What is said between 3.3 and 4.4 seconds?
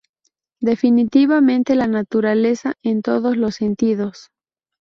los sentidos.